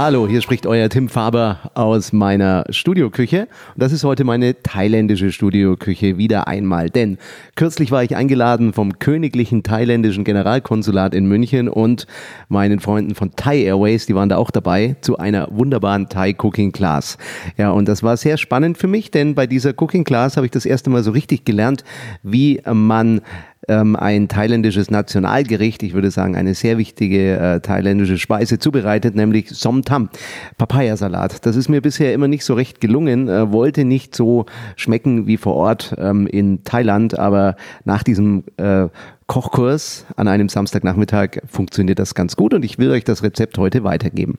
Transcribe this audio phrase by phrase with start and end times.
[0.00, 3.48] Hallo, hier spricht euer Tim Faber aus meiner Studioküche.
[3.74, 6.88] Und das ist heute meine thailändische Studioküche wieder einmal.
[6.88, 7.18] Denn
[7.56, 12.06] kürzlich war ich eingeladen vom königlichen thailändischen Generalkonsulat in München und
[12.48, 16.70] meinen Freunden von Thai Airways, die waren da auch dabei, zu einer wunderbaren Thai Cooking
[16.70, 17.18] Class.
[17.56, 20.52] Ja, und das war sehr spannend für mich, denn bei dieser Cooking Class habe ich
[20.52, 21.82] das erste Mal so richtig gelernt,
[22.22, 23.20] wie man
[23.68, 29.50] ähm, ein thailändisches Nationalgericht, ich würde sagen eine sehr wichtige äh, thailändische Speise zubereitet, nämlich
[29.50, 30.08] Som Tam,
[30.56, 31.46] Papayasalat.
[31.46, 34.46] Das ist mir bisher immer nicht so recht gelungen, äh, wollte nicht so
[34.76, 38.88] schmecken wie vor Ort ähm, in Thailand, aber nach diesem äh,
[39.28, 43.84] Kochkurs an einem Samstagnachmittag funktioniert das ganz gut und ich will euch das Rezept heute
[43.84, 44.38] weitergeben.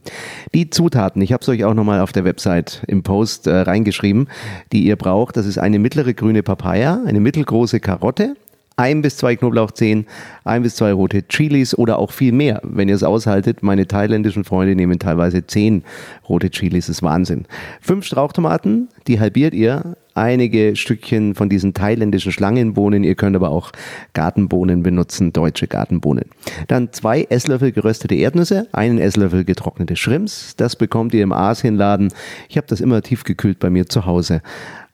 [0.56, 4.28] Die Zutaten, ich habe es euch auch nochmal auf der Website im Post äh, reingeschrieben,
[4.72, 5.38] die ihr braucht.
[5.38, 8.36] Das ist eine mittlere grüne Papaya, eine mittelgroße Karotte,
[8.80, 10.08] ein bis zwei Knoblauchzehen,
[10.46, 13.62] ein bis zwei rote Chilis oder auch viel mehr, wenn ihr es aushaltet.
[13.62, 15.84] Meine thailändischen Freunde nehmen teilweise zehn
[16.30, 17.46] rote Chilis, das ist Wahnsinn.
[17.82, 19.98] Fünf Strauchtomaten, die halbiert ihr.
[20.16, 23.04] Einige Stückchen von diesen thailändischen Schlangenbohnen.
[23.04, 23.72] Ihr könnt aber auch
[24.14, 26.26] Gartenbohnen benutzen, deutsche Gartenbohnen.
[26.68, 30.56] Dann zwei Esslöffel geröstete Erdnüsse, einen Esslöffel getrocknete Shrimps.
[30.56, 32.14] Das bekommt ihr im Asienladen.
[32.48, 34.42] Ich habe das immer tiefgekühlt bei mir zu Hause.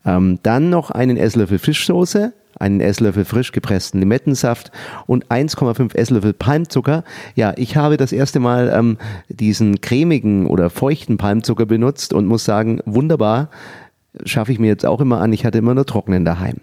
[0.06, 4.72] Ähm, dann noch einen Esslöffel Fischsoße, einen Esslöffel frisch gepressten Limettensaft
[5.08, 7.04] und 1,5 Esslöffel Palmzucker.
[7.36, 8.98] Ja, ich habe das erste Mal ähm,
[9.30, 13.50] diesen cremigen oder feuchten Palmzucker benutzt und muss sagen, wunderbar,
[14.24, 15.34] schaffe ich mir jetzt auch immer an.
[15.34, 16.62] Ich hatte immer nur trockenen daheim.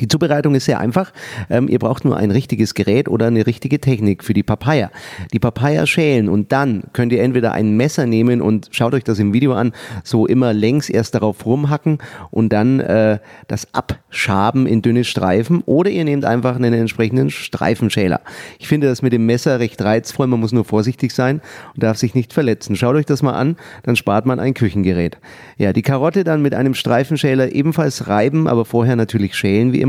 [0.00, 1.12] Die Zubereitung ist sehr einfach.
[1.50, 4.90] Ähm, ihr braucht nur ein richtiges Gerät oder eine richtige Technik für die Papaya.
[5.32, 9.18] Die Papaya schälen und dann könnt ihr entweder ein Messer nehmen und schaut euch das
[9.18, 9.72] im Video an,
[10.04, 11.98] so immer längs erst darauf rumhacken
[12.30, 18.20] und dann äh, das abschaben in dünne Streifen oder ihr nehmt einfach einen entsprechenden Streifenschäler.
[18.58, 21.40] Ich finde das mit dem Messer recht reizvoll, man muss nur vorsichtig sein
[21.74, 22.76] und darf sich nicht verletzen.
[22.76, 25.18] Schaut euch das mal an, dann spart man ein Küchengerät.
[25.56, 29.85] Ja, die Karotte dann mit einem Streifenschäler ebenfalls reiben, aber vorher natürlich schälen wie immer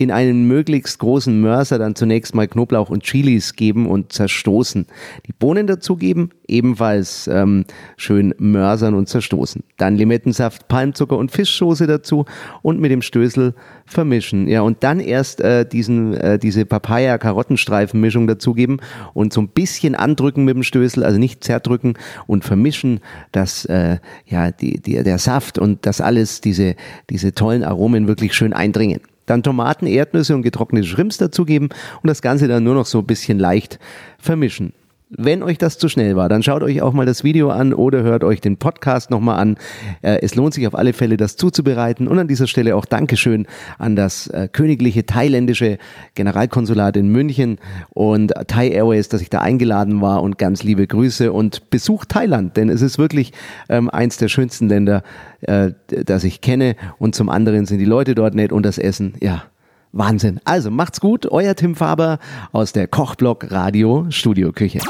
[0.00, 4.86] in einen möglichst großen Mörser dann zunächst mal Knoblauch und Chilis geben und zerstoßen.
[5.26, 7.64] Die Bohnen dazugeben, ebenfalls ähm,
[7.96, 9.64] schön mörsern und zerstoßen.
[9.76, 12.26] Dann Limettensaft, Palmzucker und Fischsoße dazu
[12.62, 13.54] und mit dem Stößel
[13.86, 14.46] vermischen.
[14.46, 18.78] Ja, und dann erst äh, diesen, äh, diese Papaya-Karottenstreifen-Mischung dazugeben
[19.14, 21.94] und so ein bisschen andrücken mit dem Stößel, also nicht zerdrücken
[22.28, 23.00] und vermischen,
[23.32, 26.76] dass äh, ja, die, die, der Saft und das alles, diese,
[27.10, 29.00] diese tollen Aromen wirklich schön eindringen.
[29.28, 31.68] Dann Tomaten, Erdnüsse und getrocknete Shrimps dazugeben
[32.02, 33.78] und das Ganze dann nur noch so ein bisschen leicht
[34.18, 34.72] vermischen.
[35.10, 38.02] Wenn euch das zu schnell war, dann schaut euch auch mal das Video an oder
[38.02, 39.56] hört euch den Podcast nochmal an.
[40.02, 42.08] Äh, es lohnt sich auf alle Fälle, das zuzubereiten.
[42.08, 43.46] Und an dieser Stelle auch Dankeschön
[43.78, 45.78] an das äh, königliche thailändische
[46.14, 47.56] Generalkonsulat in München
[47.88, 52.58] und Thai Airways, dass ich da eingeladen war und ganz liebe Grüße und besucht Thailand,
[52.58, 53.32] denn es ist wirklich
[53.70, 55.02] ähm, eins der schönsten Länder,
[55.40, 56.76] äh, das ich kenne.
[56.98, 59.44] Und zum anderen sind die Leute dort nett und das Essen, ja,
[59.92, 60.40] Wahnsinn.
[60.44, 62.18] Also macht's gut, euer Tim Faber
[62.52, 64.80] aus der Kochblock Radio Studioküche.